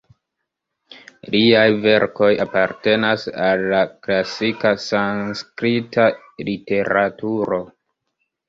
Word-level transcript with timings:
Liaj 1.33 1.65
verkoj 1.83 2.29
apartenas 2.45 3.27
al 3.49 3.67
la 3.75 3.83
klasika 4.07 4.73
sanskrita 4.87 6.09
literaturo. 6.49 7.63